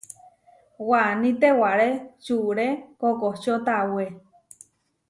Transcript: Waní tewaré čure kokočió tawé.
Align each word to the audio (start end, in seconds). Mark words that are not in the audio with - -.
Waní 0.89 1.29
tewaré 1.41 1.89
čure 2.23 2.67
kokočió 2.99 3.53
tawé. 3.65 4.05